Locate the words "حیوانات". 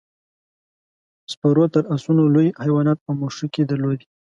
2.63-2.97